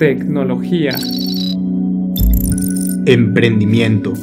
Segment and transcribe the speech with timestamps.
[0.00, 0.96] tecnología,
[3.04, 4.14] emprendimiento,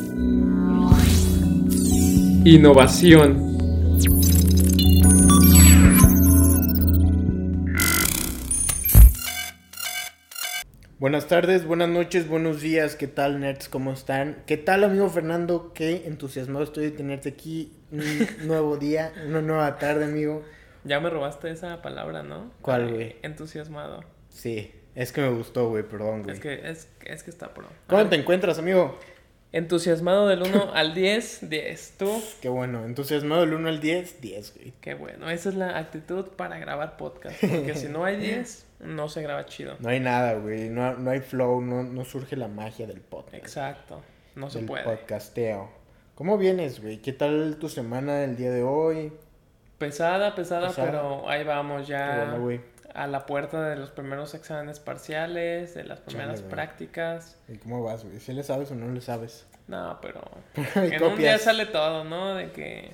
[2.43, 3.55] innovación.
[10.97, 13.69] Buenas tardes, buenas noches, buenos días, ¿qué tal nerds?
[13.69, 14.37] ¿Cómo están?
[14.47, 15.73] ¿Qué tal amigo Fernando?
[15.75, 18.01] Qué entusiasmado estoy de tenerte aquí, un
[18.47, 20.43] nuevo día, una nueva tarde amigo.
[20.85, 22.49] Ya me robaste esa palabra, ¿no?
[22.63, 23.17] ¿Cuál, güey?
[23.21, 24.03] Entusiasmado.
[24.29, 26.35] Sí, es que me gustó, güey, perdón, güey.
[26.35, 27.67] Es que, es, es que está pro.
[27.87, 28.97] ¿Cómo te encuentras, amigo?
[29.51, 31.93] Entusiasmado del 1 al 10, 10.
[31.97, 32.21] ¿Tú?
[32.41, 34.73] Qué bueno, entusiasmado del 1 al 10, 10, güey.
[34.81, 37.39] Qué bueno, esa es la actitud para grabar podcast.
[37.39, 39.75] Porque si no hay 10, no se graba chido.
[39.79, 43.35] No hay nada, güey, no, no hay flow, no, no surge la magia del podcast.
[43.35, 44.01] Exacto,
[44.35, 44.83] no se del puede.
[44.83, 45.69] podcasteo.
[46.15, 46.97] ¿Cómo vienes, güey?
[46.97, 49.13] ¿Qué tal tu semana el día de hoy?
[49.77, 50.87] Pesada, pesada, Pesada.
[50.87, 52.59] pero ahí vamos Qué ya bueno, güey.
[52.97, 56.51] A la puerta de los primeros exámenes parciales, de las primeras güey.
[56.51, 57.37] prácticas.
[57.47, 58.19] ¿Y cómo vas, güey?
[58.19, 59.45] ¿Sí le sabes o no le sabes?
[59.67, 60.21] No, pero
[60.75, 61.41] en un día copias.
[61.43, 62.35] sale todo, ¿no?
[62.35, 62.91] De que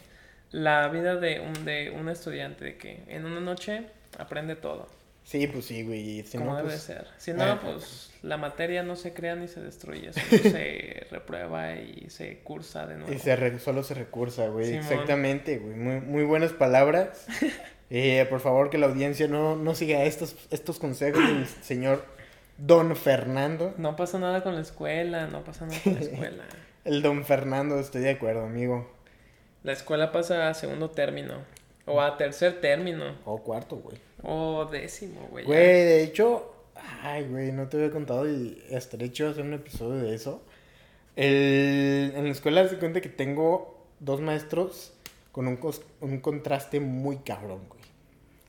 [0.51, 3.87] la vida de un, de un estudiante, de que en una noche
[4.19, 4.87] aprende todo,
[5.25, 6.21] Sí, pues sí, güey.
[6.23, 7.07] Si como no, debe pues, ser.
[7.17, 12.09] Si no, pues la materia no se crea ni se destruye, solo se reprueba y
[12.09, 13.13] se cursa de nuevo.
[13.13, 14.65] Y se re- solo se recursa, güey.
[14.65, 14.83] Simón.
[14.83, 15.75] Exactamente, güey.
[15.75, 17.25] Muy, muy buenas palabras.
[17.95, 22.03] Eh, por favor, que la audiencia no, no siga estos, estos consejos del señor
[22.57, 23.75] Don Fernando.
[23.77, 26.43] No pasa nada con la escuela, no pasa nada con la escuela.
[26.85, 28.91] El Don Fernando, estoy de acuerdo, amigo.
[29.61, 31.35] La escuela pasa a segundo término,
[31.85, 33.97] o a tercer término, O cuarto, güey.
[34.23, 35.45] o décimo, güey.
[35.45, 36.51] Güey, de hecho,
[37.03, 40.41] ay, güey, no te había contado y estaría chido hacer un episodio de eso.
[41.15, 44.93] El, en la escuela se cuenta que tengo dos maestros
[45.31, 45.59] con un,
[46.01, 47.61] un contraste muy cabrón.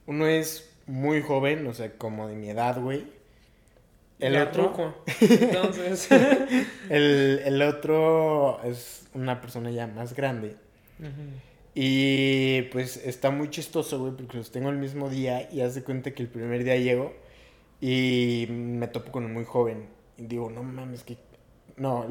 [0.07, 3.05] Uno es muy joven, o sea, como de mi edad, güey.
[4.19, 5.03] El Ya otro.
[5.21, 6.09] Entonces,
[6.89, 10.55] el, el otro es una persona ya más grande.
[11.73, 15.83] Y pues está muy chistoso, güey, porque los tengo el mismo día y haz de
[15.83, 17.13] cuenta que el primer día llego
[17.81, 19.87] y me topo con un muy joven.
[20.17, 21.17] Y digo, no mames, que...
[21.75, 22.05] No,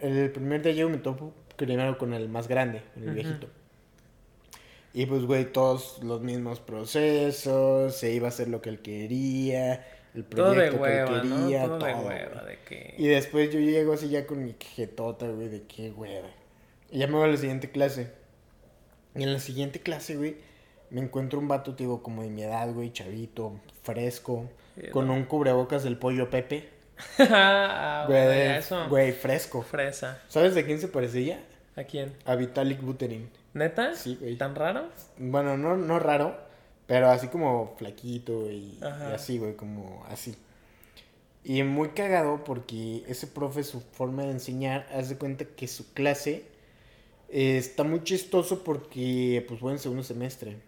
[0.00, 3.48] el, el primer día llego y me topo primero con el más grande, el viejito.
[4.94, 9.86] Y pues, güey, todos los mismos procesos, se iba a hacer lo que él quería,
[10.14, 11.36] el todo de proyecto que él hueva, ¿no?
[11.46, 12.94] quería, Todo de hueva, de que...
[12.98, 16.28] Y después yo llego así ya con mi jetota, güey, de qué hueva.
[16.90, 18.10] Y ya me voy a la siguiente clase.
[19.14, 20.36] Y en la siguiente clase, güey,
[20.90, 24.48] me encuentro un vato, digo, como de mi edad, güey, chavito, fresco,
[24.80, 25.14] Sí, con ¿no?
[25.14, 26.68] un cubrebocas del pollo Pepe.
[27.18, 28.88] ah, Güey, güey, eso.
[28.88, 29.62] güey, fresco.
[29.62, 30.22] Fresa.
[30.28, 31.40] ¿Sabes de quién se parecía?
[31.76, 32.14] ¿A quién?
[32.24, 33.28] A Vitalik Buterin.
[33.54, 33.94] ¿Neta?
[33.94, 34.36] Sí, güey.
[34.36, 34.88] ¿Tan raro?
[35.16, 36.36] Bueno, no, no raro,
[36.86, 40.36] pero así como flaquito y, y así, güey, como así.
[41.44, 45.92] Y muy cagado porque ese profe, su forma de enseñar, haz de cuenta que su
[45.92, 46.44] clase
[47.30, 50.58] eh, está muy chistoso porque, pues, voy en segundo semestre.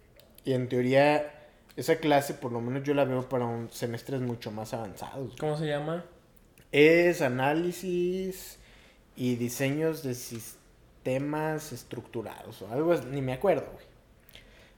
[0.43, 4.51] Y en teoría, esa clase, por lo menos yo la veo para un semestres mucho
[4.51, 5.35] más avanzados.
[5.39, 6.03] ¿Cómo se llama?
[6.71, 8.57] Es análisis
[9.15, 10.60] y diseños de sistemas
[11.05, 13.85] estructurados o algo así, ni me acuerdo, güey.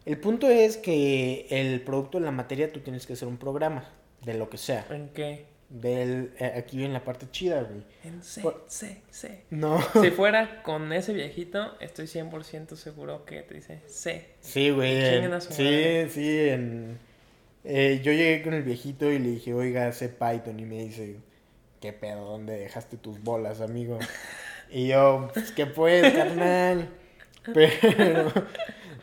[0.06, 3.90] El punto es que el producto de la materia tú tienes que hacer un programa,
[4.26, 4.86] de lo que sea.
[4.90, 5.46] ¿En qué?
[5.70, 7.84] Del, eh, aquí viene la parte chida, güey.
[8.04, 9.44] En C, Por- C, C.
[9.50, 9.80] No.
[10.02, 14.28] Si fuera con ese viejito, estoy 100% seguro que te dice C.
[14.42, 14.92] Sí, güey.
[15.04, 16.10] En- Sí, madre.
[16.10, 16.40] sí.
[16.50, 17.00] En,
[17.64, 20.60] eh, yo llegué con el viejito y le dije, oiga, sé Python.
[20.60, 21.16] Y me dice,
[21.82, 22.26] ¿qué pedo?
[22.26, 23.98] ¿Dónde dejaste tus bolas, amigo?
[24.74, 26.90] Y yo, pues, ¿qué pues, carnal?
[27.54, 28.32] Pero,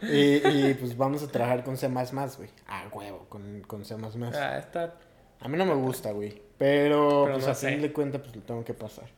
[0.03, 2.51] y, y, pues vamos a trabajar con C++, güey.
[2.67, 3.95] Ah, huevo, con, con C++.
[4.35, 4.97] Ah, está...
[5.39, 6.43] A mí no me gusta, güey.
[6.59, 9.09] Pero, Pero pues no a fin de cuentas, pues lo tengo que pasar.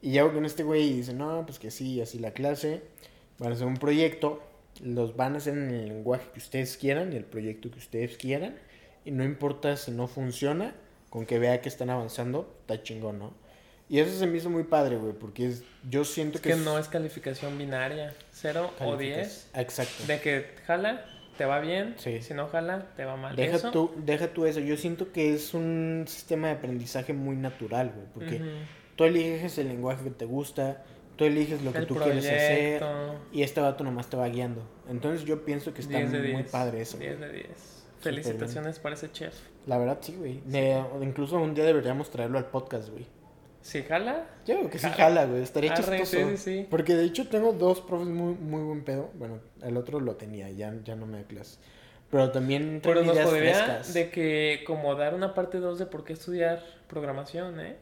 [0.00, 2.82] Y llego con este güey y dice, no, pues que sí, así la clase.
[3.38, 4.42] Van a hacer un proyecto.
[4.82, 8.56] Los van a hacer en el lenguaje que ustedes quieran, el proyecto que ustedes quieran.
[9.04, 10.74] Y no importa si no funciona,
[11.10, 13.47] con que vea que están avanzando, está chingón, ¿no?
[13.88, 16.50] Y eso se me hizo muy padre, güey, porque es, yo siento Es que...
[16.50, 18.14] que no es calificación binaria.
[18.32, 19.50] 0 o 10.
[19.54, 20.04] Exacto.
[20.06, 21.04] De que jala,
[21.38, 21.94] te va bien.
[21.98, 22.20] Sí.
[22.20, 23.34] Si no jala, te va mal.
[23.34, 24.60] Deja Eso, tú, deja tú eso.
[24.60, 28.50] Yo siento que es un sistema de aprendizaje muy natural, güey, porque ujú.
[28.96, 30.84] tú eliges el lenguaje que te gusta,
[31.16, 32.82] tú eliges lo que El tú quieres hacer.
[33.32, 34.62] Y este vato nomás te va guiando.
[34.90, 36.34] Entonces yo pienso que está 10 de 10.
[36.34, 36.98] muy padre eso.
[36.98, 37.48] 10 de 10.
[38.00, 39.34] Felicitaciones para ese chef.
[39.66, 40.40] La verdad sí, güey.
[40.44, 43.06] De- Incluso un día deberíamos traerlo al podcast, güey.
[43.60, 45.26] Si jala, Yo creo que sí Jala.
[45.26, 45.42] güey.
[45.42, 46.28] Estaría Arre, chistoso.
[46.30, 46.66] sí, sí, sí.
[46.70, 49.10] Porque de hecho tengo dos profes muy, muy buen pedo.
[49.14, 51.58] Bueno, el otro lo tenía, ya, ya no me da clase.
[52.10, 53.92] Pero también Pero nos ideas podría frescas.
[53.94, 57.76] de que como dar una parte 2 de por qué estudiar programación, ¿eh?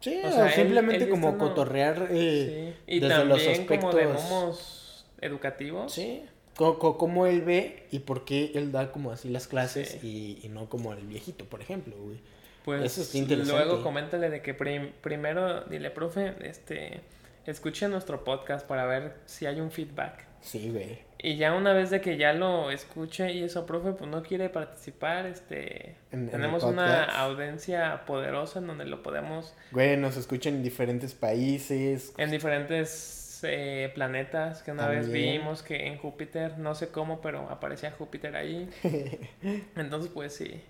[0.00, 2.92] Sí, o sea, él- simplemente él como cotorrear eh, sí.
[2.96, 5.92] Y desde también los como de aspectos- momos educativos.
[5.92, 6.24] Sí,
[6.54, 10.38] cómo él ve y por qué él da como así las clases Sí.
[10.42, 12.18] y, y no como el viejito, por ejemplo, güey.
[12.64, 13.64] Pues Eso está interesante.
[13.64, 17.00] luego coméntale de que prim- primero dile, profe, este,
[17.46, 20.26] escuche nuestro podcast para ver si hay un feedback.
[20.42, 20.98] Sí, güey.
[21.22, 24.48] Y ya una vez de que ya lo escuche y eso, profe, pues no quiere
[24.48, 30.16] participar, este, En- en el tenemos una audiencia poderosa en donde lo podemos Güey, nos
[30.16, 32.14] escuchan en diferentes países.
[32.16, 37.48] en diferentes eh, planetas que una vez vimos que en Júpiter, no sé cómo, pero
[37.50, 38.68] aparecía Júpiter ahí.
[39.76, 40.60] Entonces, pues sí.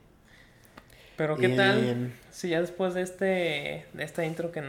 [1.21, 4.63] Pero qué tal si ya después de este de esta intro que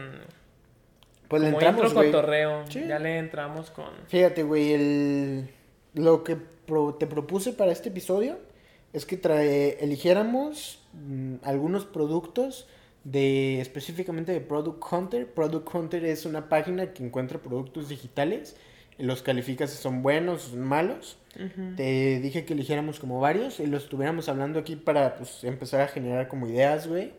[1.28, 2.84] Pues le entramos, intro cotorreo, Sí.
[2.86, 5.48] ya le entramos con Fíjate, güey, el...
[5.94, 8.38] lo que pro- te propuse para este episodio
[8.92, 9.78] es que trae...
[9.82, 12.68] eligiéramos mm, algunos productos
[13.04, 15.26] de específicamente de Product Hunter.
[15.32, 18.56] Product Hunter es una página que encuentra productos digitales
[18.98, 21.16] los califica si son buenos o son malos.
[21.76, 25.88] Te dije que eligiéramos como varios y los estuviéramos hablando aquí para pues empezar a
[25.88, 27.12] generar como ideas, güey.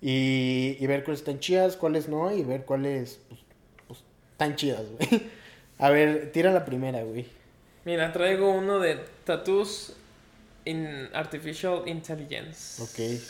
[0.00, 3.40] Y, y ver cuáles están chidas, cuáles no, y ver cuáles pues,
[3.86, 4.00] pues,
[4.32, 5.30] están chidas, güey.
[5.78, 7.26] A ver, tira la primera, güey.
[7.84, 9.96] Mira, traigo uno de Tattoos
[10.64, 12.82] in Artificial Intelligence.
[12.82, 13.20] Ok.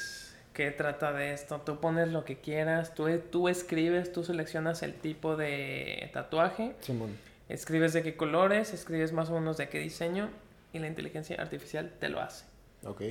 [0.53, 1.63] ¿Qué trata de esto?
[1.65, 7.17] Tú pones lo que quieras, tú, tú escribes, tú seleccionas el tipo de tatuaje, Simón.
[7.53, 10.31] Escribes de qué colores, escribes más o menos de qué diseño
[10.73, 12.45] y la inteligencia artificial te lo hace.
[12.85, 13.03] Ok.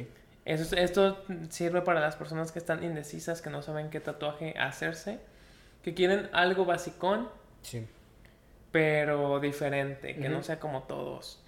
[0.45, 4.55] Eso, es- esto sirve para las personas que están indecisas, que no saben qué tatuaje
[4.57, 5.19] hacerse,
[5.83, 7.29] que quieren algo basicón,
[7.61, 7.85] Sí.
[8.71, 11.39] pero diferente, que no sea como todos.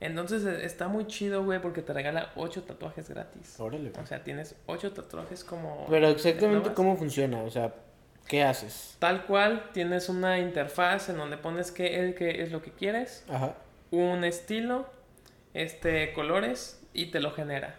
[0.00, 3.58] Entonces e- está muy chido, güey, porque te regala 8 tatuajes gratis.
[3.58, 4.02] Órale, güey.
[4.02, 5.86] O sea, tienes 8 tatuajes como...
[5.90, 7.74] Pero exactamente cómo funciona, o sea,
[8.28, 8.96] ¿qué haces?
[8.98, 13.54] Tal cual, tienes una interfaz en donde pones qué, qué es lo que quieres, Ajá.
[13.90, 14.86] un estilo,
[15.54, 17.76] este, colores y te lo genera.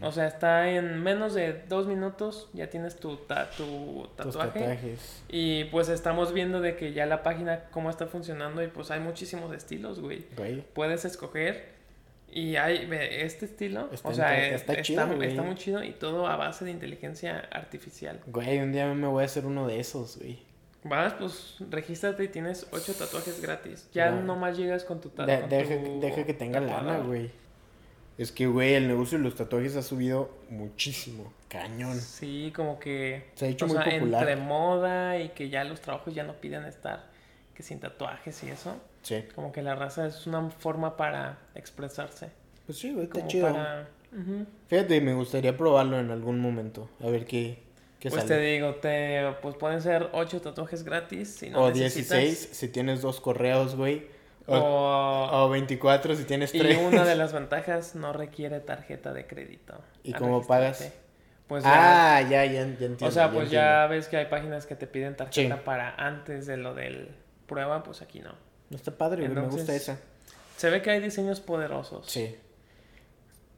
[0.00, 4.60] O sea, está en menos de dos minutos, ya tienes tu, ta- tu Tus tatuaje.
[4.60, 5.22] tatuajes.
[5.28, 9.00] Y pues estamos viendo de que ya la página cómo está funcionando y pues hay
[9.00, 10.24] muchísimos estilos, güey.
[10.38, 10.62] Güey.
[10.72, 11.68] Puedes escoger
[12.32, 15.28] y hay ve, este estilo, Está o sea, es- está está, chido, güey.
[15.28, 18.20] está muy chido y todo a base de inteligencia artificial.
[18.26, 20.38] Güey, un día me voy a hacer uno de esos, güey.
[20.84, 23.88] Vas, pues regístrate y tienes ocho tatuajes gratis.
[23.92, 24.22] Ya No.
[24.22, 25.46] nomás llegas con tu De- tatuaje.
[25.48, 27.30] deja, deja que tenga lana, güey.
[28.18, 31.32] Es que, güey, el negocio de los tatuajes ha subido muchísimo.
[31.48, 31.98] Cañón.
[32.00, 34.22] Sí, como que Se ha hecho o muy sea, popular.
[34.28, 37.04] entre moda y que ya los trabajos ya no piden estar
[37.54, 38.74] que sin tatuajes y eso.
[39.02, 39.24] Sí.
[39.34, 42.30] Como que la raza es una forma para expresarse.
[42.66, 43.52] Pues sí, güey, está Como chido.
[43.52, 43.88] para...
[44.12, 44.46] Ujú.
[44.68, 46.88] Fíjate, me gustaría probarlo en algún momento.
[47.02, 47.62] A ver qué,
[47.98, 48.34] qué Pues sale.
[48.36, 51.34] te digo, te, pues pueden ser 8 tatuajes gratis.
[51.34, 52.18] Si no o necesitas.
[52.20, 54.06] 16 si tienes dos correos, güey.
[54.46, 56.78] O, O, o 24 si tienes y tres.
[56.78, 59.74] una de las ventajas no requiere tarjeta de crédito.
[60.02, 60.92] ¿Y cómo pagas?
[61.48, 63.04] Pues ya, ah, ya, ya, ya entiendo.
[63.06, 63.66] o sea, pues entiendo.
[63.68, 65.62] ya ves que hay páginas que te piden tarjeta Sí.
[65.64, 67.14] para antes de lo del
[67.46, 68.34] prueba, pues aquí no.
[68.74, 69.98] Está padre, güey, me gusta Entonces, esa.
[70.56, 72.10] Se ve que hay diseños poderosos.
[72.10, 72.36] Sí.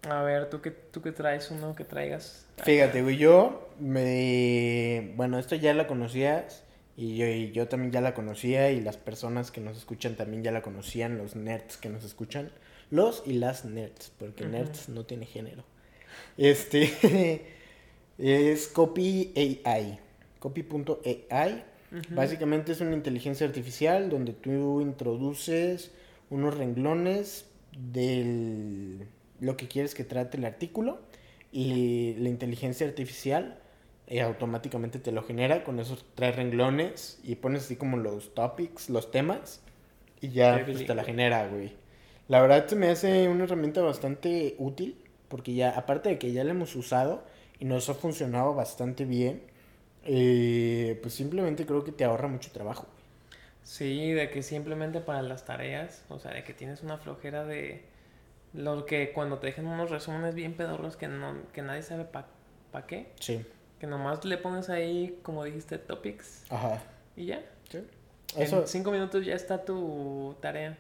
[0.09, 2.47] A ver, ¿tú qué, tú qué traes uno que traigas?
[2.63, 5.13] Fíjate, güey, yo me...
[5.17, 6.63] Bueno, esto ya la conocías
[6.97, 10.45] y yo, y yo también ya la conocía y las personas que nos escuchan también
[10.45, 12.51] ya la conocían, los nerds que nos escuchan.
[12.91, 15.65] Los y las nerds, porque nerds no tiene género.
[16.37, 17.47] Este
[18.19, 19.33] es Copy
[19.65, 19.99] AI.
[20.39, 21.65] Copy.ai.
[22.11, 25.93] Básicamente es una inteligencia artificial donde tú introduces
[26.31, 27.47] unos renglones
[27.77, 29.07] de
[29.41, 31.01] lo que quieres que trate el artículo
[31.53, 33.59] y la inteligencia artificial
[34.07, 38.91] eh, automáticamente te lo genera con esos tres renglones y pones así como los topics,
[38.91, 39.63] los temas
[40.21, 41.73] y ya pues, te la genera, güey.
[42.29, 44.97] La verdad se me hace una herramienta bastante útil
[45.29, 47.25] porque ya aparte de que ya la hemos usado
[47.59, 49.43] y nos ha funcionado bastante bien,
[50.05, 52.87] eh, pues simplemente creo que te ahorra mucho trabajo.
[53.63, 57.83] Sí, de que simplemente para las tareas, o sea, de que tienes una flojera de
[58.53, 62.27] lo que cuando te dejan unos resúmenes bien pedorros que no que nadie sabe para
[62.71, 63.45] pa qué, Sí.
[63.81, 66.83] que nomás le pones ahí, como dijiste, topics Ajá.
[67.17, 67.43] y ya.
[67.71, 67.79] Sí.
[68.37, 68.41] Eso...
[68.43, 70.77] Eso, En cinco minutos ya está tu tarea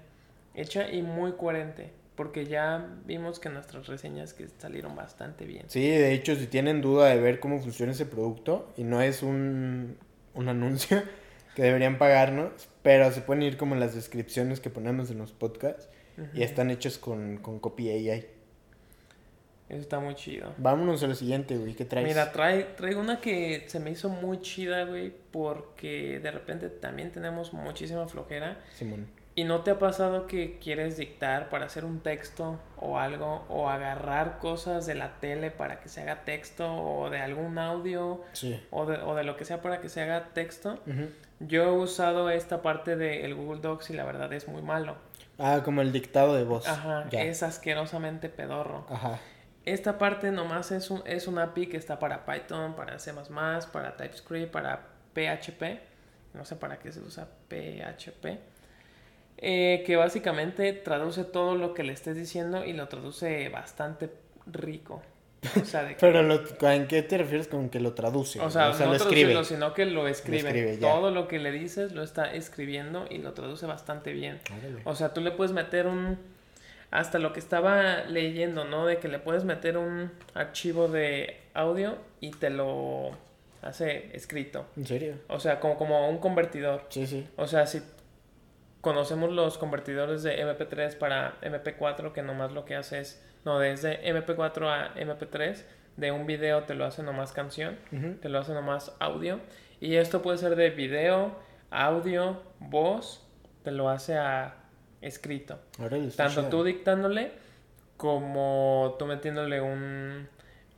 [0.54, 5.64] hecha y muy coherente, porque ya vimos que nuestras reseñas que salieron bastante bien.
[5.68, 9.22] sí, de hecho, si tienen duda de ver cómo funciona ese producto, y no es
[9.22, 9.96] un,
[10.34, 11.02] un anuncio
[11.54, 15.32] que deberían pagarnos, pero se pueden ir como en las descripciones que ponemos en los
[15.32, 15.88] podcasts
[16.32, 18.26] y están hechos con, con Copy AI.
[19.68, 20.54] Eso está muy chido.
[20.58, 21.74] Vámonos a lo siguiente, güey.
[21.74, 22.06] ¿Qué traes?
[22.06, 27.10] Mira, trae, traigo una que se me hizo muy chida, güey, porque de repente también
[27.10, 28.60] tenemos muchísima flojera.
[28.74, 29.06] Simón.
[29.36, 33.44] ¿Y no te ha pasado que quieres dictar para hacer un texto o algo?
[33.48, 38.22] O agarrar cosas de la tele para que se haga texto o de algún audio
[38.32, 38.64] Sí.
[38.70, 40.78] o de, o de lo que sea para que se haga texto.
[41.40, 44.96] Yo he usado esta parte del Google Docs y la verdad es muy malo.
[45.38, 46.68] Ah, como el dictado de voz.
[46.68, 47.22] Ajá, Ya.
[47.22, 48.86] es asquerosamente pedorro.
[48.88, 49.18] Ajá.
[49.64, 53.12] Esta parte nomás es un, es una API que está para Python, para C++,
[53.72, 54.80] para TypeScript, para
[55.12, 55.80] PHP.
[56.34, 58.38] No sé para qué se usa PHP.
[59.46, 64.10] Eh, que básicamente traduce todo lo que le estés diciendo y lo traduce bastante
[64.46, 65.02] rico.
[65.60, 68.40] O sea, de que- Pero lo- ¿en qué te refieres con que lo traduce?
[68.40, 68.80] o sea, güey?
[68.80, 69.44] no lo escribe.
[69.44, 70.78] sino que lo escribe.
[70.78, 74.40] todo lo que le dices lo está escribiendo y lo traduce bastante bien.
[74.84, 76.18] O sea, tú le puedes meter un...
[76.90, 78.86] Hasta lo que estaba leyendo, ¿no?
[78.86, 83.10] De que le puedes meter un archivo de audio y te lo
[83.62, 84.66] hace escrito.
[84.76, 85.14] ¿En serio?
[85.28, 86.84] O sea, como, como un convertidor.
[86.90, 87.26] Sí, sí.
[87.36, 87.82] O sea, si
[88.84, 93.20] conocemos los convertidores de MP3 para MP4, que nomás lo que hace es...
[93.44, 95.64] No, desde MP4 a MP3,
[95.96, 98.14] de un video te lo hace nomás canción Ujú.
[98.14, 99.40] te lo hace nomás audio.
[99.80, 101.36] Y esto puede ser de video,
[101.70, 103.26] audio, voz,
[103.64, 104.54] te lo hace a
[105.00, 105.58] escrito.
[106.16, 107.32] Tanto tú dictándole
[107.96, 110.28] como tú metiéndole un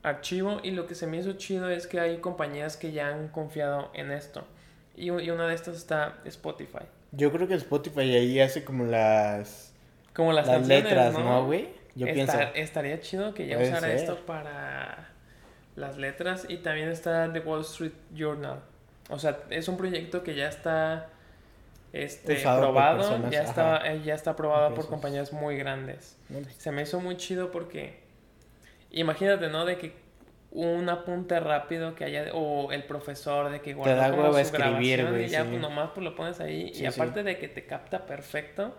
[0.03, 0.61] archivo.
[0.63, 3.91] Y lo que se me hizo chido es que hay compañías que ya han confiado
[3.95, 4.45] en esto.
[4.97, 6.85] Y, y una de estas está Spotify.
[7.17, 9.73] Yo creo que Spotify ahí hace como las,
[10.15, 11.69] Como las, las, letras, ¿no, güey?
[11.95, 12.39] Yo pienso.
[12.55, 13.97] Estaría chido que ya usara ser.
[13.97, 15.09] esto para
[15.77, 18.61] las letras y también está The Wall Street Journal.
[19.09, 21.09] O sea, es un proyecto que ya está
[21.93, 23.49] este, Usado probado, personas, ya, ajá.
[23.49, 26.19] está, eh, ya está aprobado por compañías muy grandes.
[26.59, 28.01] Se me hizo muy chido porque
[28.91, 29.65] imagínate, ¿no?
[29.65, 29.95] De que
[30.51, 34.39] un apunte rápido que haya, o el profesor de que guardó da como hueva su
[34.41, 35.49] escribir, grabación güey, y ya sí.
[35.51, 36.87] pues nomás pues lo pones ahí Sí, y sí.
[36.87, 38.75] aparte de que te capta perfecto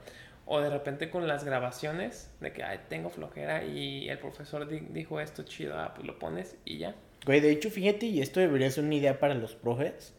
[0.46, 4.80] o de repente con las grabaciones de que ay tengo flojera y el profesor di-
[4.90, 6.96] dijo esto chido, ah, pues lo pones y ya.
[7.26, 10.14] Güey, de hecho, fíjate, y esto debería ser una idea para los profes.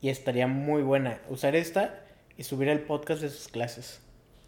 [0.00, 1.20] Y estaría muy buena.
[1.28, 2.00] Usar esta
[2.36, 4.00] y subir el podcast de sus clases.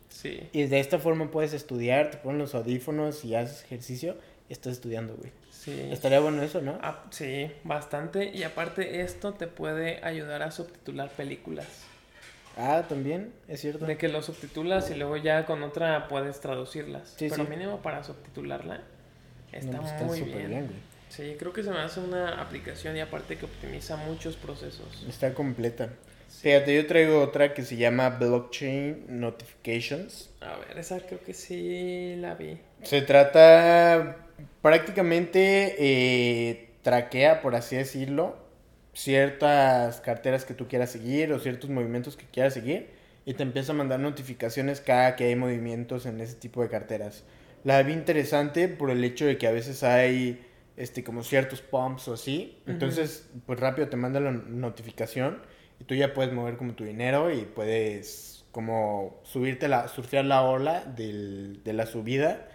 [0.09, 0.49] Sí.
[0.53, 4.17] Y de esta forma puedes estudiar, te pones los audífonos y haces ejercicio
[4.53, 5.31] estás estudiando, güey.
[5.51, 5.89] Sí.
[5.91, 6.79] Estaría bueno eso, ¿no?
[6.83, 8.31] Ah, sí, bastante.
[8.35, 11.67] Y aparte esto te puede ayudar a subtitular películas.
[12.57, 13.87] Ah, también, es cierto.
[13.87, 17.15] De que lo subtitulas y luego ya con otra puedes traducirlas.
[17.17, 17.51] Sí, Pero sí.
[17.51, 18.81] mínimo para subtitularla
[19.53, 20.49] está, No, pues está muy súper bien.
[20.49, 20.79] bien, güey.
[21.11, 25.05] Sí, creo que se me hace una aplicación y aparte que optimiza muchos procesos.
[25.09, 25.91] Está completa.
[26.41, 30.31] Fíjate, yo traigo otra que se llama Blockchain Notifications.
[30.41, 32.59] A ver, esa creo que sí la vi.
[32.85, 34.17] Se trata
[34.63, 38.37] prácticamente, eh, traquea, por así decirlo,
[38.93, 42.89] ciertas carteras que tú quieras seguir o ciertos movimientos que quieras seguir
[43.25, 47.25] y te empieza a mandar notificaciones cada que hay movimientos en ese tipo de carteras.
[47.65, 50.45] La vi interesante por el hecho de que a veces hay
[50.77, 55.43] este como ciertos pumps o así, entonces pues rápido te manda la notificación
[55.79, 60.43] y tú ya puedes mover como tu dinero y puedes como subirte la surfear la
[60.43, 62.49] ola del- de la subida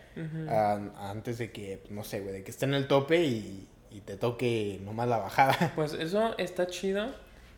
[0.50, 4.02] A- antes de que, no sé, güey, de que esté en el tope y, y
[4.02, 5.72] te toque nomás la bajada.
[5.76, 7.08] Pues eso está chido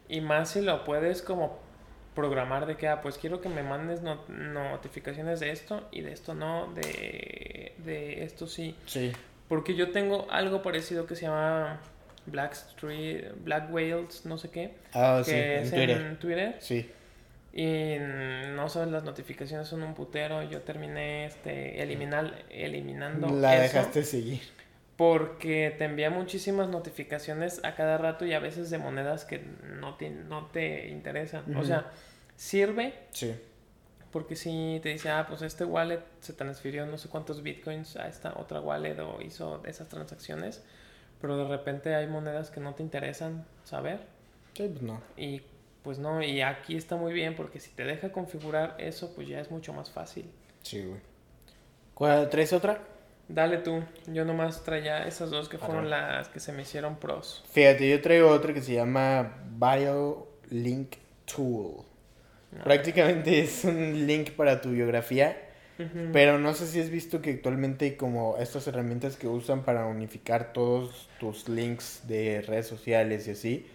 [0.10, 1.60] y más si lo puedes como
[2.16, 6.14] programar de que, ah, pues quiero que me mandes no- notificaciones de esto y de
[6.14, 8.76] esto no, de, de esto sí.
[8.86, 9.12] Sí.
[9.48, 11.80] Porque yo tengo algo parecido que se llama
[12.26, 16.02] Black Street, Black Whales, no sé qué, Ah, que sí, es en Twitter.
[16.02, 16.56] en Twitter.
[16.60, 16.90] Sí.
[17.60, 17.98] Y
[18.54, 20.44] no sabes, las notificaciones son un putero.
[20.44, 24.42] Yo terminé este eliminar, eliminando La eso dejaste seguir.
[24.96, 29.40] porque te envía muchísimas notificaciones a cada rato y a veces de monedas que
[29.80, 31.56] no te, no te interesan.
[31.58, 31.92] O sea,
[32.36, 33.34] sirve Sí.
[34.12, 38.08] porque si te dice, ah, pues este wallet se transfirió no sé cuántos bitcoins a
[38.08, 40.64] esta otra wallet o hizo esas transacciones,
[41.20, 44.00] pero de repente hay monedas que no te interesan saber
[44.54, 45.02] Sí, pues no.
[45.18, 45.42] y
[45.88, 49.40] pues no, y aquí está muy bien porque si te deja configurar eso, pues ya
[49.40, 50.30] es mucho más fácil.
[50.62, 51.00] Sí, güey.
[51.94, 52.82] ¿Cuál, ¿Traes otra?
[53.30, 55.66] Dale tú, yo nomás traía esas dos que Ajá.
[55.66, 57.42] fueron las que se me hicieron pros.
[57.54, 61.86] Fíjate, yo traigo otra que se llama BioLink Tool.
[62.58, 62.66] Ah.
[62.66, 65.42] Prácticamente es un link para tu biografía,
[66.12, 69.86] pero no sé si has visto que actualmente hay como estas herramientas que usan para
[69.86, 73.68] unificar todos tus links de redes sociales y así.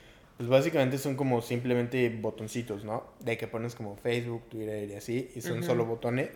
[0.43, 3.05] Pues básicamente son como simplemente botoncitos, ¿no?
[3.21, 5.67] De que pones como Facebook, Twitter y así, y son Ujú.
[5.69, 6.31] solo botones.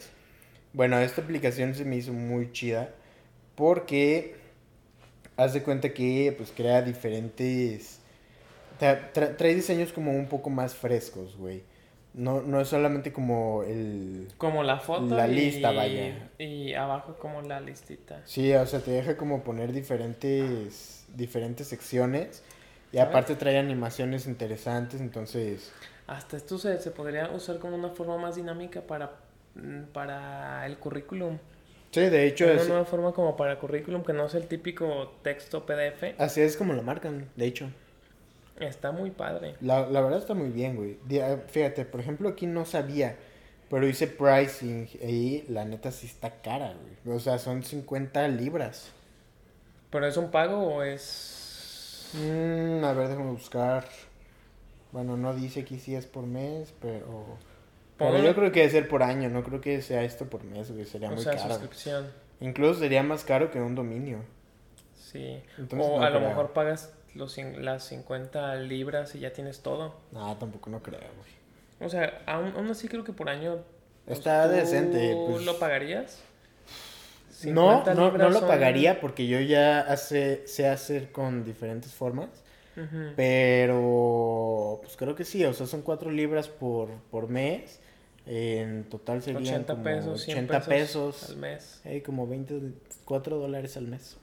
[0.75, 2.91] Bueno, esta aplicación se me hizo muy chida
[3.57, 4.37] porque
[5.37, 7.99] haz de cuenta que pues crea diferentes...
[8.81, 11.65] tra- tra- trae diseños como un poco más frescos, güey.
[12.15, 14.29] No, no es solamente como el...
[14.39, 15.17] Como la foto.
[15.17, 16.31] La y- lista, vaya.
[16.39, 18.23] Y abajo como la listita.
[18.25, 22.45] Sí, o sea, te deja como poner diferentes, diferentes secciones.
[22.97, 25.73] Y aparte trae animaciones interesantes, entonces...
[26.07, 29.13] Hasta esto se, se podría usar como una forma más dinámica para,
[29.55, 31.39] mm, para el currículum.
[31.91, 35.13] Sí, de hecho, Una es- nueva forma como para currículum que no sea el típico
[35.23, 36.15] texto PDF.
[36.19, 37.69] así es como lo marcan, de hecho.
[38.59, 39.57] Está muy padre.
[39.61, 40.97] La, la verdad está muy bien, güey.
[41.21, 43.17] Ah, Fíjate, por ejemplo, aquí no sabía,
[43.69, 46.75] pero hice pricing y la neta sí está cara,
[47.05, 47.17] güey.
[47.17, 48.91] O sea, son 50 libras.
[49.91, 51.43] ¿Pero es un pago o es...?
[52.15, 53.85] Mm, a ver, déjame buscar.
[54.93, 57.39] Bueno, no dice aquí si es por mes, pero...
[57.99, 60.71] Pero yo creo que debe ser por año, no creo que sea esto por mes,
[60.71, 60.85] güey.
[60.85, 61.49] Sería O muy sea, caro.
[61.51, 62.11] suscripción.
[62.41, 64.19] Incluso sería más caro que un dominio.
[64.95, 65.43] Sí.
[65.57, 69.95] Entonces, o no a lo mejor pagas los, las 50 libras y ya tienes todo.
[70.13, 71.87] No, tampoco no creo, güey.
[71.87, 73.59] O sea, aún, aún así creo que por año...
[74.05, 75.45] pues, Está ¿tú decente, pues.
[75.47, 76.21] lo pagarías?
[77.53, 81.93] No, 50 no, no lo son- pagaría porque yo ya hace, sé hacer con diferentes
[81.95, 82.29] formas.
[83.17, 87.81] Pero, pues creo que sí, o sea, son 4 libras por, por mes.
[88.27, 91.31] En total serían 80 como pesos, 100 80 pesos, pesos.
[91.31, 91.81] al mes.
[91.85, 94.17] eh, como 24 dólares al mes.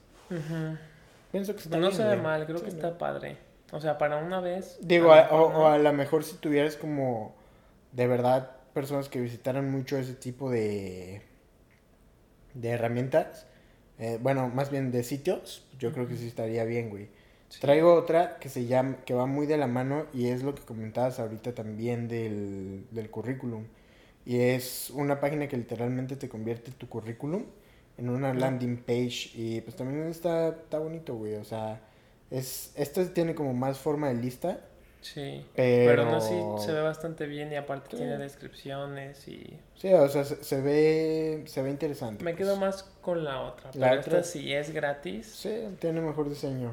[1.32, 3.38] Pienso que está No bien, se ve mal, creo Sí, que está padre.
[3.72, 4.78] O sea, para una vez.
[4.82, 7.34] Digo, a o, a lo mejor si tuvieras como
[7.92, 11.22] de verdad personas que visitaran mucho ese tipo de,
[12.54, 13.46] de herramientas,
[13.98, 17.08] eh, bueno, más bien de sitios, yo creo que sí estaría bien, güey.
[17.48, 17.60] Sí.
[17.60, 20.62] Traigo otra que se llama, que va muy de la mano y es lo que
[20.62, 23.64] comentabas ahorita también del, del currículum.
[24.26, 27.44] Y es una página que literalmente te convierte tu currículum
[27.98, 31.34] en una landing page y pues también está, está bonito, güey.
[31.34, 31.80] O sea,
[32.30, 34.60] es, esto tiene como más forma de lista,
[35.04, 35.44] Sí.
[35.54, 35.90] pero...
[36.02, 37.96] Pero no, sí se ve bastante bien y aparte Sí.
[37.98, 39.58] tiene descripciones y.
[39.76, 42.24] Sí, o sea, se, se ve, se ve interesante.
[42.24, 42.38] Me pues.
[42.44, 43.70] quedo más con la otra.
[43.74, 45.26] La pero otra- esta sí es gratis.
[45.26, 46.72] Sí, tiene mejor diseño.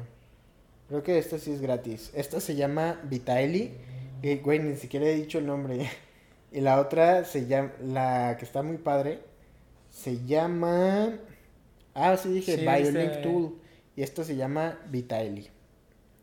[0.88, 2.10] Creo que esta sí es gratis.
[2.14, 3.72] Esta se llama Vitaeli.
[4.22, 5.88] Y, güey, ni siquiera he dicho el nombre.
[6.54, 9.20] Y la otra se llama, la que está muy padre,
[9.90, 11.18] se llama...
[11.94, 13.54] Ah, sí dije, Sí, Biolink dice- Tool.
[13.96, 15.48] Y esta se llama Vitaeli.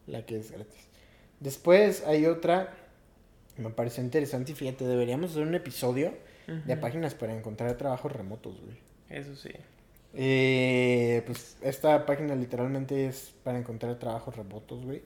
[0.05, 0.87] La que es gratis.
[1.39, 2.73] Después hay otra,
[3.57, 6.13] me pareció interesante y fíjate, deberíamos hacer un episodio
[6.47, 8.77] de páginas para encontrar trabajos remotos, güey.
[9.09, 9.51] Eso sí.
[10.15, 15.03] Eh, pues esta página literalmente es para encontrar trabajos remotos, güey.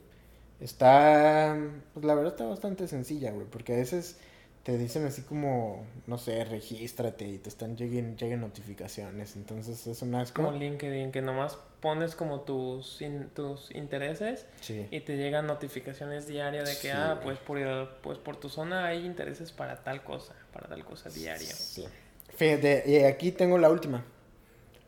[0.60, 1.58] Está,
[1.92, 4.16] pues la verdad está bastante sencilla, güey, porque a veces
[4.62, 10.00] te dicen así como, no sé, regístrate y te están lleguen, lleguen notificaciones, entonces es
[10.00, 10.42] un asco.
[10.42, 14.88] Como LinkedIn, que nomás pones como tus, in- tus intereses Sí.
[14.90, 17.58] y te llegan notificaciones diarias de que, Sí, ah, pues por,
[18.02, 21.46] pues por tu zona hay intereses para tal cosa, para tal cosa diaria.
[21.46, 21.84] Sí.
[22.36, 24.02] Fíjate, aquí tengo la última.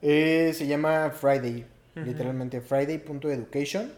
[0.01, 2.07] Eh, se llama Friday, Ujú.
[2.07, 3.93] literalmente Friday.education.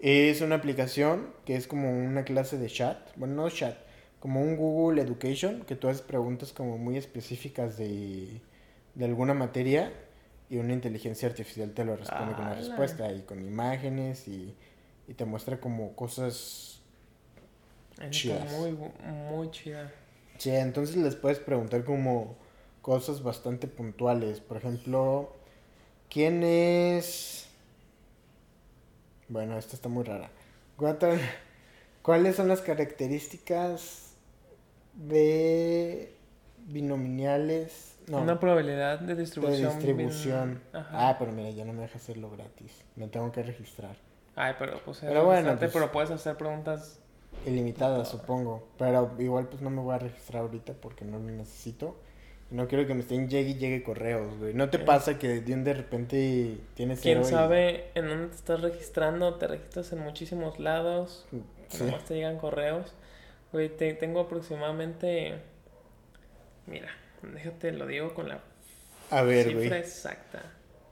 [0.00, 3.76] Es una aplicación que es como una clase de chat, bueno, no chat,
[4.20, 8.40] como un Google Education, que tú haces preguntas como muy específicas de,
[8.94, 9.92] de alguna materia
[10.52, 12.56] y una inteligencia artificial te lo responde con la ¡Hala!
[12.56, 14.54] respuesta y con imágenes y,
[15.08, 16.82] y te muestra como cosas
[17.98, 18.52] Es Chidas.
[18.52, 18.72] muy,
[19.30, 19.90] muy chida.
[20.38, 22.36] Sí, entonces les puedes preguntar como
[22.82, 24.40] cosas bastante puntuales.
[24.40, 25.32] Por ejemplo,
[26.10, 27.46] ¿quién es...
[29.28, 30.30] Bueno, esta está muy rara.
[32.02, 34.14] ¿Cuáles son las características
[34.94, 36.12] de
[36.68, 37.91] binomiales?
[38.08, 39.58] No, Una probabilidad de de distribución.
[39.60, 40.60] bien- distribución.
[40.72, 42.84] Ah, pero mira, ya no me deja hacerlo gratis.
[42.96, 43.96] Me tengo que registrar.
[44.34, 46.98] Ay, pero pues, Pero es bueno, pues- pero puedes hacer preguntas.
[47.46, 48.08] Ilimitada, Todas.
[48.08, 48.68] supongo.
[48.78, 51.96] Pero igual pues no me voy a registrar ahorita porque no lo necesito.
[52.50, 54.52] No quiero que me estén llegue y llegue correos, güey.
[54.52, 58.34] ¿No te pasa que de un de repente tienes Quién y- sabe en dónde te
[58.34, 61.26] estás registrando, te registras en muchísimos lados,
[61.68, 61.82] Sí.
[61.84, 62.92] nomás te llegan correos.
[63.52, 65.40] Güey, te- tengo aproximadamente.
[66.66, 66.88] Mira,
[67.22, 68.40] déjate, lo digo con la
[69.10, 69.72] A ver, cifra güey.
[69.80, 70.42] exacta.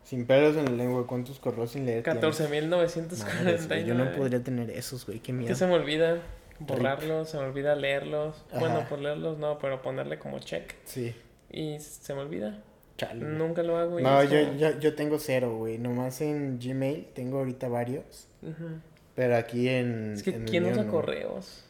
[0.04, 2.02] Sin pelos en la lengua, ¿cuántos correos sin leer?
[2.02, 2.22] tienes?
[2.22, 3.34] 14.949.
[3.34, 5.20] Madres, güey, Yo no podría tener esos, güey.
[5.20, 5.48] Qué miedo.
[5.48, 6.18] Que se me olvida
[6.58, 8.44] borrarlos, se me olvida leerlos.
[8.58, 10.74] Bueno, por leerlos no, pero ponerle como check.
[10.84, 11.14] Sí.
[11.50, 12.58] Y se me olvida.
[12.96, 13.24] Chale.
[13.24, 13.98] Nunca lo hago.
[13.98, 15.78] y No, yo, como- yo, yo tengo cero, güey.
[15.78, 18.26] Nomás en Gmail tengo ahorita varios.
[18.42, 18.78] Ujú.
[19.14, 20.12] Pero aquí en.
[20.14, 20.90] Es que en ¿quién usa no.
[20.90, 21.64] correos?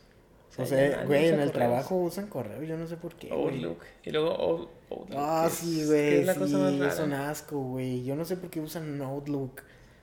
[0.58, 1.52] O sea, nadie güey, en el correos.
[1.52, 2.66] trabajo usan correos.
[2.66, 3.30] Yo no sé por qué.
[3.30, 3.78] Outlook.
[4.04, 5.18] Y luego Out- Outlook.
[5.20, 6.14] Ah, es- sí, que güey.
[6.20, 6.92] Es la cosa más Sí, rara.
[6.92, 8.04] es un asco, güey.
[8.04, 9.62] Yo no sé por qué usan Outlook.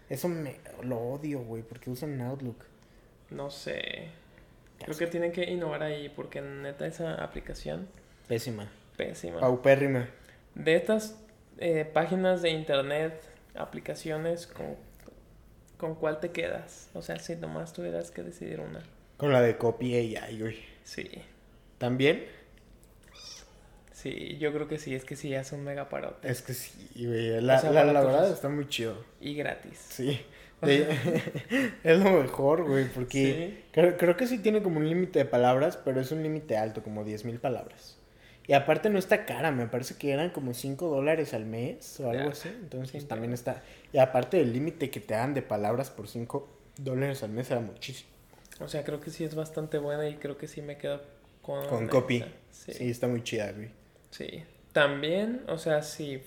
[0.09, 2.63] Eso me lo odio, güey, porque usan Outlook.
[3.29, 4.07] No sé.
[4.79, 7.87] Creo que tienen que innovar ahí porque neta esa aplicación
[8.27, 8.69] Pésima.
[8.95, 9.39] pésima.
[9.39, 10.07] Paupérrima.
[10.55, 11.17] De estas
[11.57, 13.21] eh, páginas de internet,
[13.55, 14.75] aplicaciones, ¿con,
[15.77, 16.89] ¿con cuál te quedas?
[16.93, 18.81] O sea, si nomás tuvieras que decidir una.
[19.17, 20.57] Con la de copy AI, güey.
[20.83, 21.09] Sí,
[21.77, 22.25] ¿También?
[23.91, 26.29] sí, yo creo que sí, es que sí, es un mega parote.
[26.29, 26.71] Es que sí,
[27.05, 27.41] güey.
[27.41, 29.03] La, O sea, la, verdad está muy chido.
[29.19, 29.79] Y gratis.
[29.89, 30.21] Sí.
[30.61, 30.87] De-
[31.83, 33.63] es lo mejor, güey, porque Sí.
[33.71, 36.81] creo, creo que sí tiene como un límite de palabras, pero es un límite alto,
[36.83, 37.97] como 10.000 palabras.
[38.47, 42.09] Y aparte no está cara, me parece que eran como 5 dólares al mes o
[42.09, 42.31] algo Ya.
[42.31, 42.47] así.
[42.49, 43.59] Entonces pues, Sí, también claro.
[43.59, 43.63] está...
[43.91, 47.59] Y aparte el límite que te dan de palabras por 5 dólares al mes era
[47.59, 48.09] muchísimo.
[48.59, 51.01] O sea, creo que sí es bastante buena y creo que sí me quedo
[51.41, 51.67] con...
[51.67, 51.89] Con esta.
[51.89, 52.23] copy.
[52.51, 53.69] Sí, Sí, está muy chida, güey.
[54.11, 54.43] sí.
[54.73, 56.21] También, o sea, si...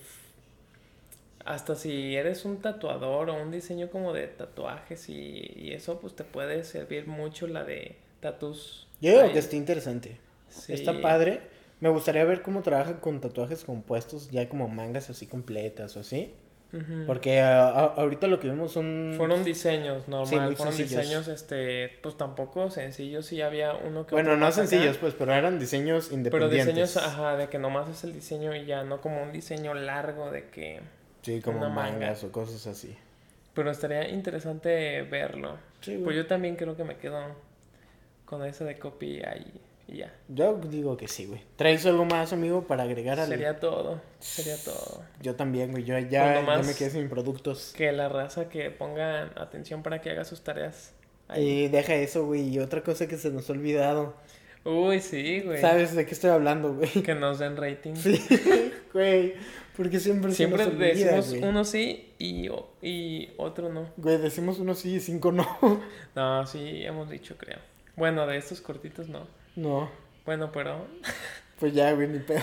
[1.45, 6.15] Hasta si eres un tatuador o un diseño como de tatuajes y, y eso, pues
[6.15, 8.87] te puede servir mucho la de tatus.
[8.99, 9.31] Yo ahí.
[9.31, 10.19] que está interesante.
[10.49, 10.73] Sí.
[10.73, 11.41] Está padre.
[11.79, 16.33] Me gustaría ver cómo trabajan con tatuajes compuestos, ya como mangas así completas o así.
[17.05, 19.13] Porque a- a- ahorita lo que vimos son...
[19.17, 21.01] Fueron diseños, normal, Sí, muy fueron sencillos.
[21.01, 25.33] diseños, este, pues tampoco sencillos, sí había uno que Bueno, no acá, sencillos, pues, pero
[25.33, 26.65] eran diseños Pero independientes.
[26.67, 30.31] diseños, ajá, de que nomás es el diseño y ya, no como un diseño largo
[30.31, 30.79] de que...
[31.23, 31.91] Sí, como una manga.
[31.91, 32.95] mangas o cosas así.
[33.53, 35.57] Pero estaría interesante verlo.
[35.81, 37.19] Sí, Pues yo también creo que me quedo
[38.25, 39.51] con ese de copy ahí
[39.91, 40.13] y ya.
[40.29, 41.41] Yo digo que sí, güey.
[41.57, 43.27] ¿Traes algo más, amigo, para agregar al...
[43.27, 45.03] Sería todo, sería todo.
[45.21, 45.83] Yo también, güey.
[45.83, 47.73] Yo ya, ya me quedé sin productos.
[47.75, 50.93] Que la raza que ponga atención para que haga sus tareas.
[51.27, 51.43] ahí.
[51.43, 52.47] Y deja eso, güey.
[52.49, 54.15] Y otra cosa que se nos ha olvidado.
[54.63, 55.59] Uy, sí, güey.
[55.59, 56.89] ¿Sabes de qué estoy hablando, güey?
[57.03, 57.95] Que nos den rating.
[57.95, 58.23] Sí,
[58.93, 59.33] güey.
[59.75, 61.43] Porque siempre, Siempre se nos olvida, decimos güey.
[61.43, 62.49] uno sí y,
[62.81, 63.89] y otro no.
[63.97, 65.47] Güey, decimos uno sí y cinco no.
[66.15, 67.57] No, sí, hemos dicho, creo.
[67.95, 69.25] Bueno, de estos cortitos no.
[69.55, 69.89] No.
[70.25, 70.85] Bueno, pero
[71.59, 72.41] Pues ya, güey, ni pedo.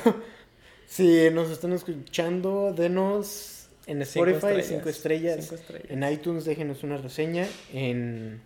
[0.86, 4.66] Si nos están escuchando, denos en Spotify estrellas.
[4.66, 5.36] cinco estrellas.
[5.40, 5.90] Cinco estrellas.
[5.90, 7.46] En iTunes déjenos una reseña.
[7.72, 8.40] En...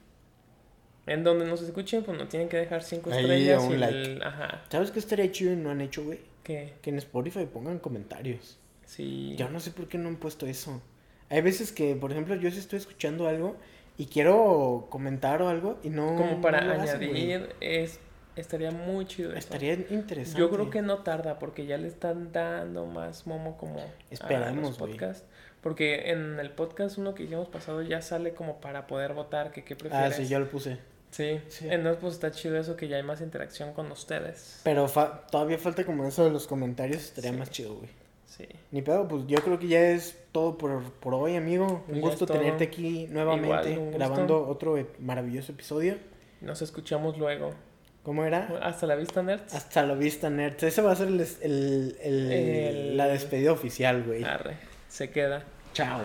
[1.06, 3.62] en donde nos escuchen, pues no tienen que dejar cinco Ahí, estrellas.
[3.62, 4.02] un y like.
[4.02, 4.62] el- Ajá.
[4.70, 6.18] ¿Sabes qué estaría chido y no han hecho, güey?
[6.42, 8.58] Que Que en Spotify pongan comentarios.
[8.86, 9.34] sí.
[9.36, 10.80] Yo no sé por qué no han puesto eso.
[11.28, 13.56] Hay veces que, por ejemplo, yo sí estoy escuchando algo
[13.96, 16.16] y quiero comentar o algo y no.
[16.16, 17.98] Como para no lo hacen, añadir, es,
[18.36, 19.38] estaría muy chido eso.
[19.38, 20.38] Estaría interesante.
[20.38, 24.72] Yo creo que no tarda porque ya le están dando más momo como güey.
[24.78, 25.24] podcasts.
[25.60, 29.62] Porque en el podcast uno que hicimos pasado ya sale como para poder votar que
[29.64, 30.16] qué Ah, prefieres.
[30.16, 30.78] sí, ya lo puse.
[31.10, 31.68] Sí, Sí.
[31.70, 34.60] entonces pues está chido eso que ya hay más interacción con ustedes.
[34.64, 37.02] Pero fa- todavía falta como eso de los comentarios.
[37.04, 37.36] Estaría Sí.
[37.36, 37.90] más chido, güey.
[38.26, 38.48] Sí.
[38.70, 41.82] Ni pedo, pues yo creo que ya es todo por, por hoy, amigo.
[41.86, 45.96] Pues un ya gusto tenerte aquí nuevamente Igual, grabando otro e- maravilloso episodio.
[46.40, 47.52] Nos escuchamos luego.
[48.02, 48.48] ¿Cómo era?
[48.62, 49.54] Hasta la vista, nerds.
[49.54, 50.62] Hasta la vista, nerds.
[50.64, 54.24] Ese va a ser el, el- el- la despedida oficial, güey.
[54.24, 54.56] Arre,
[54.88, 55.44] se queda.
[55.72, 56.00] Chao.